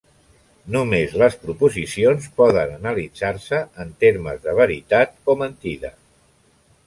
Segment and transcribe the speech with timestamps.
[0.75, 5.93] Només les proposicions poden analitzar-se en termes de veritat o mentida.